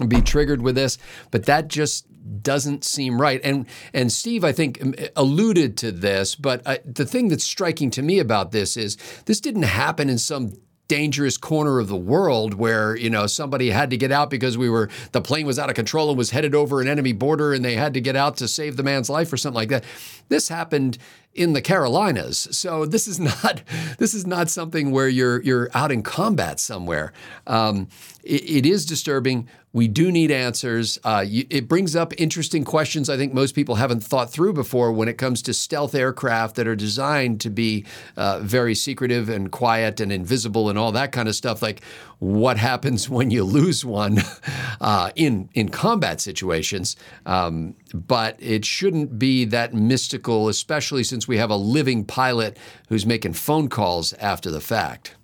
be 0.08 0.22
triggered 0.22 0.62
with 0.62 0.76
this, 0.76 0.98
but 1.32 1.46
that 1.46 1.68
just 1.68 2.06
doesn't 2.42 2.84
seem 2.84 3.20
right. 3.20 3.42
And 3.44 3.66
and 3.94 4.12
Steve, 4.12 4.44
I 4.44 4.52
think, 4.52 4.82
alluded 5.16 5.78
to 5.78 5.92
this, 5.92 6.36
but 6.36 6.62
uh, 6.66 6.78
the 6.86 7.06
thing 7.06 7.28
that's 7.28 7.44
striking 7.44 7.90
to 7.92 8.02
me 8.02 8.20
about 8.20 8.52
this 8.52 8.78
is 8.78 8.98
this 9.26 9.40
didn't 9.40 9.64
happen 9.64 10.10
in 10.10 10.18
some 10.18 10.54
dangerous 10.94 11.40
corner 11.40 11.80
of 11.80 11.88
the 11.88 11.98
world 11.98 12.54
where 12.54 12.96
you 12.96 13.10
know 13.10 13.26
somebody 13.26 13.72
had 13.72 13.90
to 13.90 13.98
get 13.98 14.12
out 14.12 14.30
because 14.30 14.60
we 14.60 14.70
were 14.70 14.88
the 15.12 15.20
plane 15.20 15.44
was 15.44 15.58
out 15.58 15.68
of 15.68 15.76
control 15.76 16.10
and 16.10 16.16
was 16.20 16.30
headed 16.30 16.54
over 16.54 16.82
an 16.82 16.88
enemy 16.88 17.12
border 17.12 17.52
and 17.52 17.66
they 17.66 17.74
had 17.74 17.96
to 17.96 18.00
get 18.00 18.16
out 18.16 18.38
to 18.38 18.48
save 18.48 18.78
the 18.78 18.84
man's 18.84 19.10
life 19.10 19.34
or 19.34 19.38
something 19.38 19.56
like 19.56 19.70
that. 19.70 19.84
This 20.30 20.50
happened 20.50 21.00
in 21.34 21.54
the 21.54 21.62
Carolinas. 21.62 22.48
So 22.52 22.86
this 22.86 23.08
is 23.08 23.20
not 23.44 23.64
this 23.98 24.14
is 24.14 24.26
not 24.26 24.50
something 24.50 24.92
where 24.92 25.08
you're 25.08 25.42
you're 25.42 25.70
out 25.74 25.92
in 25.92 26.04
combat 26.04 26.60
somewhere. 26.60 27.14
Um, 27.48 27.88
it, 28.24 28.50
it 28.50 28.66
is 28.66 28.86
disturbing. 28.86 29.48
We 29.74 29.88
do 29.88 30.12
need 30.12 30.30
answers. 30.30 31.00
Uh, 31.04 31.26
you, 31.28 31.48
it 31.50 31.68
brings 31.68 31.96
up 31.96 32.14
interesting 32.20 32.64
questions 32.64 33.10
I 33.10 33.18
think 33.18 33.34
most 33.34 33.56
people 33.56 33.76
haven't 33.76 34.02
thought 34.02 34.32
through 34.32 34.54
before 34.54 34.92
when 34.92 35.08
it 35.08 35.18
comes 35.18 35.42
to 35.44 35.54
stealth 35.54 35.96
aircraft 35.96 36.56
that 36.58 36.68
are 36.68 36.76
designed 36.76 37.42
to 37.42 37.50
be 37.50 37.86
uh, 38.16 38.40
very 38.40 38.76
secretive 38.76 39.30
and 39.30 39.52
quiet 39.52 40.00
and 40.00 40.12
invisible 40.12 40.70
and 40.70 40.78
all 40.78 40.92
that 40.92 41.12
kind 41.12 41.28
of 41.28 41.36
stuff. 41.36 41.64
Like, 41.64 41.82
what 42.20 42.58
happens 42.58 43.10
when 43.18 43.32
you 43.32 43.44
lose 43.44 43.84
one 43.84 44.20
uh, 44.82 45.10
in 45.16 45.50
in 45.54 45.70
combat 45.70 46.22
situations? 46.22 46.96
Um, 47.26 47.76
but 47.94 48.36
it 48.40 48.66
shouldn't 48.66 49.20
be 49.20 49.46
that 49.46 49.74
mystical, 49.74 50.50
especially 50.50 51.04
since 51.04 51.28
we 51.28 51.38
have 51.38 51.52
a 51.52 51.56
living 51.56 52.04
pilot 52.06 52.58
who's 52.90 53.06
making 53.06 53.34
phone 53.34 53.70
calls 53.70 54.14
after 54.14 54.50
the 54.50 54.62
fact. 54.62 55.16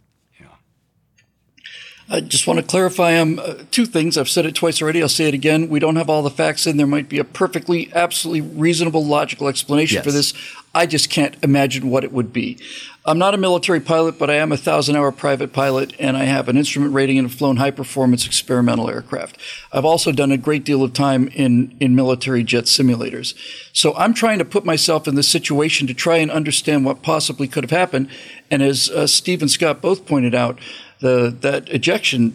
I 2.11 2.21
just 2.21 2.47
want 2.47 2.59
to 2.59 2.65
clarify 2.65 3.17
um, 3.17 3.37
uh, 3.37 3.55
two 3.69 3.85
things. 3.85 4.17
I've 4.17 4.29
said 4.29 4.47
it 4.47 4.55
twice 4.55 4.81
already. 4.81 5.01
I'll 5.01 5.09
say 5.09 5.27
it 5.27 5.35
again. 5.35 5.69
We 5.69 5.79
don't 5.79 5.95
have 5.95 6.09
all 6.09 6.23
the 6.23 6.31
facts 6.31 6.65
in. 6.65 6.77
There 6.77 6.87
might 6.87 7.07
be 7.07 7.19
a 7.19 7.23
perfectly, 7.23 7.91
absolutely 7.93 8.41
reasonable, 8.41 9.05
logical 9.05 9.47
explanation 9.47 9.97
yes. 9.97 10.05
for 10.05 10.11
this. 10.11 10.33
I 10.73 10.87
just 10.87 11.11
can't 11.11 11.35
imagine 11.43 11.89
what 11.89 12.03
it 12.03 12.11
would 12.11 12.33
be. 12.33 12.57
I'm 13.05 13.19
not 13.19 13.33
a 13.33 13.37
military 13.37 13.79
pilot, 13.79 14.17
but 14.17 14.29
I 14.29 14.35
am 14.35 14.51
a 14.51 14.57
thousand 14.57 14.95
hour 14.95 15.11
private 15.11 15.53
pilot, 15.53 15.93
and 15.99 16.17
I 16.17 16.25
have 16.25 16.49
an 16.49 16.57
instrument 16.57 16.93
rating 16.93 17.17
and 17.17 17.27
have 17.27 17.37
flown 17.37 17.57
high 17.57 17.71
performance 17.71 18.25
experimental 18.25 18.89
aircraft. 18.89 19.37
I've 19.71 19.85
also 19.85 20.11
done 20.11 20.31
a 20.31 20.37
great 20.37 20.63
deal 20.63 20.83
of 20.83 20.93
time 20.93 21.27
in, 21.29 21.75
in 21.79 21.95
military 21.95 22.43
jet 22.43 22.65
simulators. 22.65 23.35
So 23.71 23.95
I'm 23.95 24.13
trying 24.13 24.39
to 24.39 24.45
put 24.45 24.65
myself 24.65 25.07
in 25.07 25.15
this 25.15 25.27
situation 25.27 25.87
to 25.87 25.93
try 25.93 26.17
and 26.17 26.29
understand 26.29 26.85
what 26.85 27.03
possibly 27.03 27.47
could 27.47 27.63
have 27.63 27.71
happened. 27.71 28.09
And 28.51 28.61
as 28.61 28.89
uh, 28.89 29.07
Steve 29.07 29.41
and 29.41 29.49
Scott 29.49 29.81
both 29.81 30.05
pointed 30.05 30.35
out, 30.35 30.59
the 30.99 31.35
that 31.41 31.69
ejection, 31.69 32.33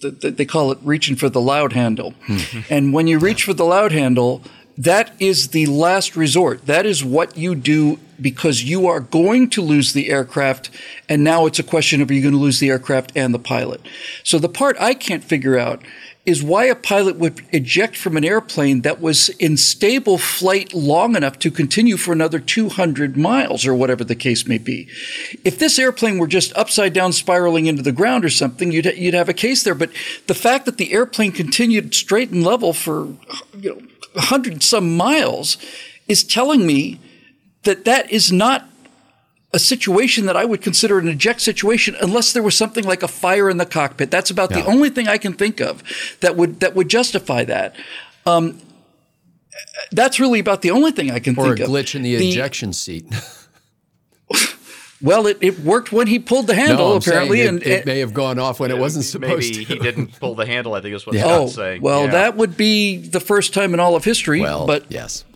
the, 0.00 0.34
they 0.36 0.44
call 0.44 0.70
it 0.70 0.78
reaching 0.82 1.16
for 1.16 1.28
the 1.28 1.40
loud 1.40 1.72
handle. 1.72 2.14
Mm-hmm. 2.26 2.72
and 2.72 2.92
when 2.92 3.06
you 3.06 3.18
reach 3.18 3.44
for 3.44 3.54
the 3.54 3.64
loud 3.64 3.92
handle, 3.92 4.42
that 4.76 5.12
is 5.20 5.48
the 5.48 5.66
last 5.66 6.16
resort. 6.16 6.66
That 6.66 6.86
is 6.86 7.04
what 7.04 7.36
you 7.36 7.54
do 7.54 7.98
because 8.20 8.64
you 8.64 8.86
are 8.86 9.00
going 9.00 9.50
to 9.50 9.62
lose 9.62 9.92
the 9.92 10.10
aircraft. 10.10 10.70
And 11.08 11.22
now 11.22 11.46
it's 11.46 11.58
a 11.58 11.64
question 11.64 12.00
of 12.00 12.10
are 12.10 12.14
you 12.14 12.22
going 12.22 12.34
to 12.34 12.40
lose 12.40 12.60
the 12.60 12.70
aircraft 12.70 13.12
and 13.14 13.32
the 13.32 13.38
pilot? 13.38 13.80
So 14.22 14.38
the 14.38 14.48
part 14.48 14.76
I 14.80 14.94
can't 14.94 15.22
figure 15.22 15.58
out 15.58 15.82
is 16.26 16.42
why 16.42 16.64
a 16.64 16.74
pilot 16.74 17.16
would 17.16 17.42
eject 17.52 17.96
from 17.96 18.16
an 18.16 18.24
airplane 18.24 18.80
that 18.80 19.00
was 19.00 19.28
in 19.30 19.58
stable 19.58 20.16
flight 20.16 20.72
long 20.72 21.16
enough 21.16 21.38
to 21.38 21.50
continue 21.50 21.98
for 21.98 22.12
another 22.12 22.38
200 22.38 23.16
miles 23.16 23.66
or 23.66 23.74
whatever 23.74 24.02
the 24.04 24.14
case 24.14 24.46
may 24.46 24.56
be. 24.56 24.88
If 25.44 25.58
this 25.58 25.78
airplane 25.78 26.18
were 26.18 26.26
just 26.26 26.56
upside 26.56 26.94
down 26.94 27.12
spiraling 27.12 27.66
into 27.66 27.82
the 27.82 27.92
ground 27.92 28.24
or 28.24 28.30
something, 28.30 28.72
you'd, 28.72 28.86
you'd 28.96 29.12
have 29.12 29.28
a 29.28 29.34
case 29.34 29.62
there. 29.62 29.74
But 29.74 29.90
the 30.26 30.34
fact 30.34 30.64
that 30.64 30.78
the 30.78 30.94
airplane 30.94 31.32
continued 31.32 31.94
straight 31.94 32.30
and 32.30 32.42
level 32.42 32.72
for, 32.72 33.08
you 33.58 33.70
know, 33.70 33.82
100 34.14 34.62
some 34.62 34.96
miles 34.96 35.58
is 36.08 36.24
telling 36.24 36.66
me 36.66 37.00
that 37.64 37.84
that 37.84 38.10
is 38.10 38.32
not 38.32 38.68
a 39.54 39.58
situation 39.58 40.26
that 40.26 40.36
I 40.36 40.44
would 40.44 40.60
consider 40.60 40.98
an 40.98 41.08
eject 41.08 41.40
situation 41.40 41.96
unless 42.02 42.32
there 42.32 42.42
was 42.42 42.56
something 42.56 42.84
like 42.84 43.02
a 43.02 43.08
fire 43.08 43.48
in 43.48 43.56
the 43.56 43.64
cockpit. 43.64 44.10
That's 44.10 44.30
about 44.30 44.50
yeah. 44.50 44.60
the 44.60 44.66
only 44.66 44.90
thing 44.90 45.08
I 45.08 45.16
can 45.16 45.32
think 45.32 45.60
of 45.60 45.82
that 46.20 46.36
would 46.36 46.60
that 46.60 46.74
would 46.74 46.88
justify 46.88 47.44
that. 47.44 47.76
Um, 48.26 48.60
that's 49.92 50.18
really 50.18 50.40
about 50.40 50.62
the 50.62 50.72
only 50.72 50.90
thing 50.90 51.10
I 51.10 51.20
can 51.20 51.38
or 51.38 51.44
think 51.44 51.60
of. 51.60 51.70
Or 51.72 51.78
a 51.78 51.82
glitch 51.82 51.94
in 51.94 52.02
the, 52.02 52.16
the 52.16 52.28
ejection 52.28 52.72
seat. 52.72 53.06
Well, 55.04 55.26
it, 55.26 55.36
it 55.42 55.58
worked 55.60 55.92
when 55.92 56.06
he 56.06 56.18
pulled 56.18 56.46
the 56.46 56.54
handle, 56.54 56.88
no, 56.88 56.96
apparently, 56.96 57.42
it, 57.42 57.48
and 57.48 57.62
it, 57.62 57.84
may 57.84 57.98
have 57.98 58.14
gone 58.14 58.38
off 58.38 58.58
when 58.58 58.70
it 58.70 58.78
wasn't 58.78 59.04
supposed 59.04 59.52
maybe 59.52 59.64
to. 59.66 59.74
he 59.74 59.78
didn't 59.78 60.18
pull 60.18 60.34
the 60.34 60.46
handle. 60.46 60.72
I 60.72 60.80
think 60.80 60.94
is 60.94 61.04
what 61.04 61.14
yeah. 61.14 61.24
Scott's 61.24 61.52
oh, 61.52 61.56
saying. 61.56 61.82
Well, 61.82 62.06
yeah. 62.06 62.12
that 62.12 62.36
would 62.38 62.56
be 62.56 62.96
the 62.96 63.20
first 63.20 63.52
time 63.52 63.74
in 63.74 63.80
all 63.80 63.96
of 63.96 64.04
history. 64.04 64.40
Well, 64.40 64.66
but 64.66 64.90
yes, 64.90 65.26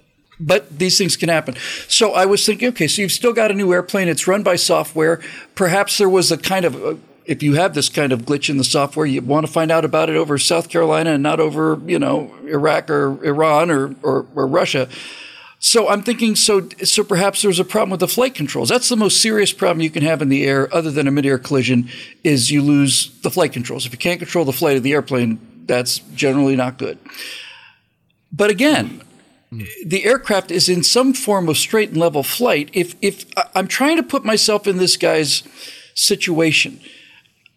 but 0.40 0.78
these 0.78 0.96
things 0.98 1.16
can 1.16 1.28
happen. 1.28 1.54
So 1.88 2.12
I 2.12 2.26
was 2.26 2.44
thinking, 2.44 2.68
okay, 2.68 2.88
so 2.88 3.02
you've 3.02 3.12
still 3.12 3.32
got 3.32 3.50
a 3.50 3.54
new 3.54 3.72
airplane. 3.72 4.08
It's 4.08 4.26
run 4.26 4.42
by 4.42 4.56
software. 4.56 5.20
Perhaps 5.54 5.98
there 5.98 6.08
was 6.08 6.30
a 6.30 6.38
kind 6.38 6.64
of, 6.64 6.76
uh, 6.84 6.94
if 7.26 7.42
you 7.42 7.54
have 7.54 7.74
this 7.74 7.88
kind 7.88 8.12
of 8.12 8.22
glitch 8.22 8.48
in 8.48 8.56
the 8.56 8.64
software, 8.64 9.06
you 9.06 9.20
want 9.20 9.46
to 9.46 9.52
find 9.52 9.70
out 9.70 9.84
about 9.84 10.08
it 10.08 10.16
over 10.16 10.38
South 10.38 10.68
Carolina 10.68 11.10
and 11.12 11.22
not 11.22 11.40
over, 11.40 11.80
you 11.86 11.98
know, 11.98 12.34
Iraq 12.46 12.88
or 12.88 13.22
Iran 13.24 13.70
or, 13.70 13.94
or, 14.02 14.26
or 14.34 14.46
Russia. 14.46 14.88
So 15.60 15.88
I'm 15.88 16.02
thinking, 16.02 16.36
so 16.36 16.68
so 16.84 17.02
perhaps 17.02 17.42
there's 17.42 17.58
a 17.58 17.64
problem 17.64 17.90
with 17.90 18.00
the 18.00 18.08
flight 18.08 18.34
controls. 18.34 18.68
That's 18.68 18.88
the 18.88 18.96
most 18.96 19.20
serious 19.20 19.52
problem 19.52 19.82
you 19.82 19.90
can 19.90 20.04
have 20.04 20.22
in 20.22 20.28
the 20.28 20.44
air, 20.46 20.72
other 20.72 20.92
than 20.92 21.08
a 21.08 21.10
midair 21.10 21.36
collision, 21.36 21.88
is 22.22 22.52
you 22.52 22.62
lose 22.62 23.10
the 23.22 23.30
flight 23.30 23.52
controls. 23.52 23.84
If 23.84 23.92
you 23.92 23.98
can't 23.98 24.20
control 24.20 24.44
the 24.44 24.52
flight 24.52 24.76
of 24.76 24.84
the 24.84 24.92
airplane, 24.92 25.40
that's 25.66 25.98
generally 26.14 26.54
not 26.54 26.78
good. 26.78 26.96
But 28.32 28.50
again, 28.50 29.02
Hmm. 29.50 29.62
the 29.84 30.04
aircraft 30.04 30.50
is 30.50 30.68
in 30.68 30.82
some 30.82 31.14
form 31.14 31.48
of 31.48 31.56
straight 31.56 31.88
and 31.88 31.96
level 31.96 32.22
flight. 32.22 32.68
If 32.72 32.94
if 33.00 33.24
I'm 33.54 33.66
trying 33.66 33.96
to 33.96 34.02
put 34.02 34.24
myself 34.24 34.66
in 34.66 34.76
this 34.76 34.96
guy's 34.96 35.42
situation, 35.94 36.80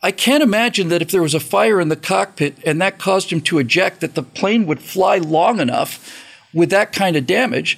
I 0.02 0.12
can't 0.12 0.42
imagine 0.42 0.88
that 0.90 1.02
if 1.02 1.12
there 1.12 1.22
was 1.22 1.34
a 1.34 1.40
fire 1.40 1.80
in 1.82 1.90
the 1.90 1.96
cockpit 1.96 2.56
and 2.66 2.82
that 2.82 2.98
caused 2.98 3.32
him 3.32 3.42
to 3.42 3.60
eject, 3.60 4.00
that 4.02 4.16
the 4.16 4.24
plane 4.24 4.66
would 4.68 4.82
fly 4.82 5.18
long 5.18 5.60
enough 5.60 6.26
with 6.54 6.70
that 6.70 6.92
kind 6.94 7.16
of 7.16 7.28
damage. 7.28 7.78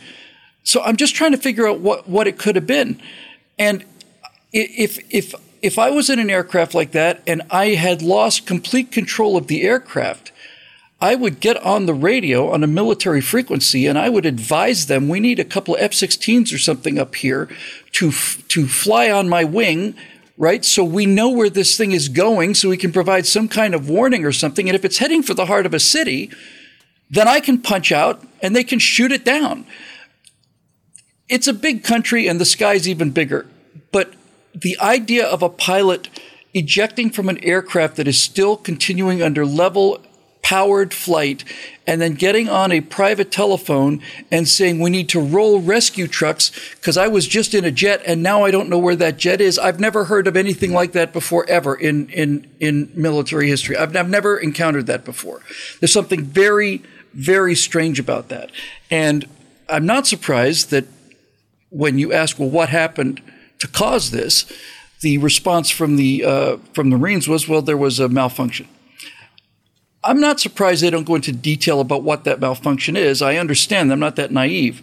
So 0.64 0.82
I'm 0.84 0.96
just 0.96 1.16
trying 1.16 1.32
to 1.32 1.38
figure 1.38 1.68
out 1.68 1.80
what, 1.80 2.08
what 2.08 2.28
it 2.28 2.38
could 2.38 2.56
have 2.56 2.68
been. 2.68 3.02
And 3.60 3.84
if 4.54 5.00
if 5.10 5.34
if 5.62 5.80
I 5.80 5.90
was 5.90 6.10
in 6.10 6.20
an 6.20 6.30
aircraft 6.30 6.76
like 6.76 6.92
that 6.92 7.24
and 7.26 7.42
I 7.50 7.70
had 7.70 8.02
lost 8.02 8.46
complete 8.46 8.92
control 8.92 9.38
of 9.38 9.48
the 9.48 9.64
aircraft, 9.64 10.32
I 11.04 11.16
would 11.16 11.42
get 11.42 11.58
on 11.58 11.86
the 11.86 11.94
radio 11.94 12.50
on 12.50 12.64
a 12.64 12.68
military 12.68 13.20
frequency 13.20 13.88
and 13.88 14.00
I 14.00 14.08
would 14.08 14.26
advise 14.26 14.86
them 14.86 15.10
we 15.10 15.20
need 15.20 15.38
a 15.38 15.44
couple 15.44 15.76
of 15.76 15.82
F 15.82 15.92
16s 15.92 16.54
or 16.54 16.58
something 16.58 16.98
up 16.98 17.16
here 17.16 17.50
to, 17.92 18.08
f- 18.08 18.42
to 18.48 18.68
fly 18.68 19.12
on 19.12 19.28
my 19.28 19.44
wing, 19.44 19.96
right? 20.38 20.64
So 20.64 20.82
we 20.82 21.06
know 21.06 21.28
where 21.28 21.50
this 21.50 21.76
thing 21.76 21.92
is 21.92 22.08
going 22.08 22.54
so 22.54 22.70
we 22.70 22.78
can 22.78 22.94
provide 22.94 23.26
some 23.26 23.50
kind 23.50 23.76
of 23.76 23.90
warning 23.90 24.24
or 24.24 24.32
something. 24.32 24.70
And 24.70 24.78
if 24.78 24.86
it's 24.86 25.00
heading 25.00 25.22
for 25.22 25.34
the 25.34 25.48
heart 25.48 25.66
of 25.66 25.74
a 25.74 25.80
city, 25.80 26.32
then 27.10 27.28
I 27.28 27.42
can 27.42 27.62
punch 27.62 27.92
out 27.92 28.26
and 28.42 28.56
they 28.56 28.64
can 28.64 28.80
shoot 28.80 29.12
it 29.12 29.26
down. 29.26 29.66
It's 31.28 31.48
a 31.48 31.54
big 31.54 31.84
country 31.84 32.30
and 32.30 32.40
the 32.40 32.46
sky's 32.46 32.88
even 32.88 33.12
bigger. 33.12 33.46
But 33.92 34.14
the 34.56 34.80
idea 34.80 35.28
of 35.28 35.44
a 35.44 35.50
pilot 35.50 36.08
ejecting 36.54 37.10
from 37.10 37.28
an 37.28 37.44
aircraft 37.44 37.98
that 37.98 38.08
is 38.08 38.22
still 38.22 38.56
continuing 38.56 39.22
under 39.22 39.46
level 39.46 40.02
powered 40.44 40.94
flight 40.94 41.44
and 41.88 42.02
then 42.02 42.14
getting 42.14 42.48
on 42.50 42.72
a 42.72 42.82
private 42.82 43.32
telephone 43.32 44.02
and 44.30 44.48
saying 44.48 44.80
we 44.80 44.90
need 44.90 45.10
to 45.10 45.20
roll 45.20 45.62
rescue 45.62 46.08
trucks 46.08 46.52
because 46.76 46.98
I 46.98 47.08
was 47.08 47.28
just 47.28 47.54
in 47.54 47.66
a 47.66 47.72
jet 47.72 48.04
and 48.06 48.22
now 48.22 48.44
I 48.44 48.52
don't 48.52 48.70
know 48.70 48.78
where 48.78 48.96
that 48.98 49.18
jet 49.18 49.42
is. 49.42 49.58
I've 49.58 49.80
never 49.80 50.06
heard 50.06 50.28
of 50.28 50.38
anything 50.38 50.74
like 50.74 50.92
that 50.92 51.14
before 51.14 51.46
ever 51.50 51.74
in 51.74 52.10
in 52.10 52.48
in 52.60 52.92
military 52.94 53.48
history. 53.48 53.78
I've, 53.78 53.96
I've 53.96 54.10
never 54.10 54.38
encountered 54.38 54.86
that 54.88 55.06
before. 55.06 55.42
There's 55.80 55.94
something 55.94 56.24
very 56.24 56.84
very 57.14 57.56
strange 57.56 58.00
about 58.00 58.30
that. 58.30 58.52
And 58.92 59.28
I'm 59.70 59.86
not 59.86 60.08
surprised 60.08 60.72
that 60.72 60.86
when 61.70 61.98
you 61.98 62.12
ask, 62.12 62.38
well, 62.38 62.50
what 62.50 62.70
happened 62.70 63.22
to 63.60 63.68
cause 63.68 64.12
this? 64.12 64.52
The 65.02 65.18
response 65.18 65.70
from 65.70 65.96
the 65.96 66.24
uh, 66.24 66.58
from 66.74 66.90
the 66.90 66.98
Marines 66.98 67.28
was, 67.28 67.48
well, 67.48 67.62
there 67.62 67.78
was 67.78 68.00
a 68.00 68.10
malfunction. 68.10 68.68
I'm 70.04 70.20
not 70.20 70.40
surprised 70.40 70.84
they 70.84 70.90
don't 70.90 71.06
go 71.06 71.16
into 71.16 71.32
detail 71.32 71.80
about 71.80 72.04
what 72.04 72.24
that 72.26 72.40
malfunction 72.40 72.98
is. 72.98 73.22
I 73.22 73.38
understand. 73.38 73.92
I'm 73.92 74.00
not 74.00 74.16
that 74.18 74.32
naive. 74.32 74.82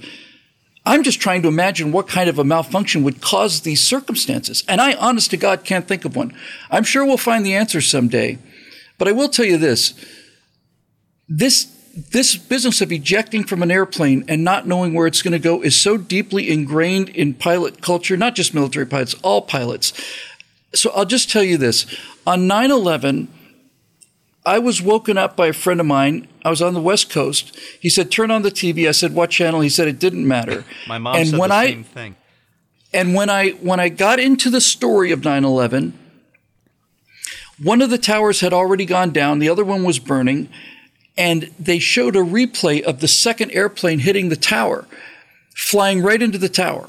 I'm 0.87 1.03
just 1.03 1.21
trying 1.21 1.43
to 1.43 1.49
imagine 1.49 1.93
what 1.93 2.09
kind 2.09 2.31
of 2.31 2.39
a 2.39 2.45
malfunction 2.45 3.03
would 3.03 3.21
cause 3.21 3.61
these 3.61 3.83
circumstances. 3.83 4.65
And 4.67 4.81
I, 4.81 4.95
honest 4.95 5.31
to 5.31 5.37
God, 5.37 5.65
can't 5.65 5.87
think 5.87 6.05
of 6.05 6.17
one. 6.17 6.35
I'm 6.71 6.85
sure 6.85 7.05
we'll 7.05 7.19
find 7.19 7.45
the 7.45 7.55
answer 7.55 7.81
someday. 7.81 8.39
But 8.97 9.09
I 9.09 9.12
will 9.12 9.29
tell 9.29 9.45
you 9.45 9.57
this 9.57 9.95
this, 11.31 11.67
this 11.95 12.37
business 12.37 12.81
of 12.81 12.91
ejecting 12.91 13.45
from 13.45 13.62
an 13.62 13.71
airplane 13.71 14.25
and 14.27 14.43
not 14.43 14.67
knowing 14.67 14.95
where 14.95 15.07
it's 15.07 15.23
going 15.23 15.33
to 15.33 15.39
go 15.39 15.62
is 15.62 15.81
so 15.81 15.97
deeply 15.97 16.50
ingrained 16.50 17.09
in 17.11 17.35
pilot 17.35 17.81
culture, 17.81 18.17
not 18.17 18.35
just 18.35 18.53
military 18.53 18.87
pilots, 18.87 19.15
all 19.23 19.41
pilots. 19.41 19.93
So 20.75 20.91
I'll 20.91 21.05
just 21.05 21.31
tell 21.31 21.45
you 21.45 21.57
this 21.57 21.87
on 22.27 22.49
9 22.49 22.71
11, 22.71 23.29
I 24.50 24.59
was 24.59 24.83
woken 24.83 25.16
up 25.16 25.37
by 25.37 25.47
a 25.47 25.52
friend 25.52 25.78
of 25.78 25.87
mine. 25.87 26.26
I 26.45 26.50
was 26.50 26.61
on 26.61 26.75
the 26.75 26.80
West 26.80 27.09
Coast. 27.09 27.57
He 27.78 27.88
said, 27.88 28.11
"Turn 28.11 28.33
on 28.33 28.42
the 28.42 28.50
TV." 28.50 28.88
I 28.88 28.90
said, 28.90 29.14
"What 29.14 29.30
channel?" 29.30 29.61
He 29.61 29.69
said, 29.69 29.87
"It 29.87 30.00
didn't 30.00 30.26
matter." 30.26 30.64
My 30.88 30.99
mom 30.99 31.14
and 31.14 31.28
said 31.28 31.38
when 31.38 31.50
the 31.50 31.54
I, 31.54 31.66
same 31.66 31.85
thing. 31.85 32.16
And 32.92 33.14
when 33.14 33.30
I 33.30 33.50
when 33.50 33.78
I 33.78 33.90
got 33.90 34.19
into 34.19 34.50
the 34.50 34.61
story 34.61 35.12
of 35.12 35.21
9/11, 35.21 35.92
one 37.62 37.80
of 37.80 37.90
the 37.90 37.99
towers 37.99 38.40
had 38.40 38.52
already 38.52 38.85
gone 38.85 39.12
down. 39.12 39.38
The 39.38 39.49
other 39.49 39.64
one 39.64 39.85
was 39.85 40.00
burning, 40.00 40.49
and 41.16 41.52
they 41.57 41.78
showed 41.78 42.16
a 42.16 42.21
replay 42.21 42.83
of 42.83 42.99
the 42.99 43.07
second 43.07 43.52
airplane 43.52 44.00
hitting 44.00 44.30
the 44.30 44.37
tower, 44.37 44.88
flying 45.54 46.02
right 46.02 46.21
into 46.21 46.38
the 46.38 46.49
tower. 46.49 46.88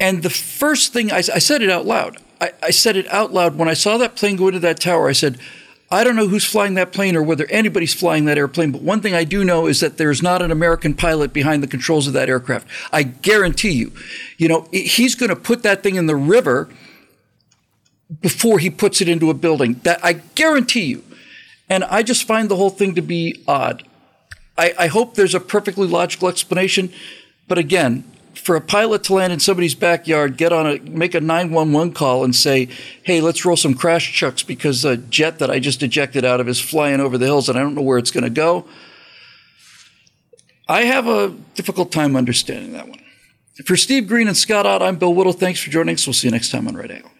And 0.00 0.24
the 0.24 0.30
first 0.30 0.92
thing 0.92 1.12
I, 1.12 1.18
I 1.18 1.38
said 1.38 1.62
it 1.62 1.70
out 1.70 1.86
loud. 1.86 2.18
I, 2.40 2.50
I 2.60 2.70
said 2.70 2.96
it 2.96 3.06
out 3.12 3.32
loud 3.32 3.54
when 3.54 3.68
I 3.68 3.74
saw 3.74 3.98
that 3.98 4.16
plane 4.16 4.34
go 4.34 4.48
into 4.48 4.58
that 4.58 4.80
tower. 4.80 5.08
I 5.08 5.12
said 5.12 5.38
I 5.90 6.04
don't 6.04 6.16
know 6.16 6.28
who's 6.28 6.44
flying 6.44 6.74
that 6.74 6.92
plane 6.92 7.16
or 7.16 7.22
whether 7.22 7.46
anybody's 7.46 7.94
flying 7.94 8.26
that 8.26 8.36
airplane, 8.36 8.72
but 8.72 8.82
one 8.82 9.00
thing 9.00 9.14
I 9.14 9.24
do 9.24 9.42
know 9.42 9.66
is 9.66 9.80
that 9.80 9.96
there's 9.96 10.22
not 10.22 10.42
an 10.42 10.50
American 10.50 10.94
pilot 10.94 11.32
behind 11.32 11.62
the 11.62 11.66
controls 11.66 12.06
of 12.06 12.12
that 12.12 12.28
aircraft. 12.28 12.68
I 12.92 13.04
guarantee 13.04 13.72
you. 13.72 13.92
You 14.36 14.48
know, 14.48 14.68
he's 14.70 15.14
going 15.14 15.30
to 15.30 15.36
put 15.36 15.62
that 15.62 15.82
thing 15.82 15.94
in 15.94 16.06
the 16.06 16.16
river 16.16 16.68
before 18.20 18.58
he 18.58 18.68
puts 18.68 19.00
it 19.00 19.08
into 19.08 19.30
a 19.30 19.34
building. 19.34 19.80
That 19.84 20.04
I 20.04 20.14
guarantee 20.14 20.84
you. 20.84 21.04
And 21.70 21.84
I 21.84 22.02
just 22.02 22.24
find 22.24 22.50
the 22.50 22.56
whole 22.56 22.70
thing 22.70 22.94
to 22.94 23.02
be 23.02 23.42
odd. 23.46 23.86
I, 24.56 24.74
I 24.78 24.86
hope 24.88 25.14
there's 25.14 25.34
a 25.34 25.40
perfectly 25.40 25.86
logical 25.86 26.28
explanation, 26.28 26.92
but 27.46 27.58
again, 27.58 28.04
for 28.34 28.56
a 28.56 28.60
pilot 28.60 29.04
to 29.04 29.14
land 29.14 29.32
in 29.32 29.40
somebody's 29.40 29.74
backyard, 29.74 30.36
get 30.36 30.52
on 30.52 30.66
a 30.66 30.78
make 30.80 31.14
a 31.14 31.20
911 31.20 31.92
call 31.92 32.24
and 32.24 32.34
say, 32.34 32.68
"Hey, 33.02 33.20
let's 33.20 33.44
roll 33.44 33.56
some 33.56 33.74
crash 33.74 34.12
chucks 34.12 34.42
because 34.42 34.84
a 34.84 34.96
jet 34.96 35.38
that 35.38 35.50
I 35.50 35.58
just 35.58 35.82
ejected 35.82 36.24
out 36.24 36.40
of 36.40 36.48
is 36.48 36.60
flying 36.60 37.00
over 37.00 37.18
the 37.18 37.26
hills 37.26 37.48
and 37.48 37.58
I 37.58 37.62
don't 37.62 37.74
know 37.74 37.82
where 37.82 37.98
it's 37.98 38.10
going 38.10 38.24
to 38.24 38.30
go." 38.30 38.64
I 40.68 40.82
have 40.82 41.06
a 41.06 41.34
difficult 41.54 41.90
time 41.90 42.14
understanding 42.14 42.72
that 42.72 42.88
one. 42.88 43.00
For 43.64 43.76
Steve 43.76 44.06
Green 44.06 44.28
and 44.28 44.36
Scott 44.36 44.66
Ott, 44.66 44.82
I'm 44.82 44.96
Bill 44.96 45.14
Whittle. 45.14 45.32
Thanks 45.32 45.60
for 45.60 45.70
joining 45.70 45.94
us. 45.94 46.06
We'll 46.06 46.14
see 46.14 46.28
you 46.28 46.32
next 46.32 46.50
time 46.50 46.68
on 46.68 46.76
Right 46.76 46.90
Angle. 46.90 47.10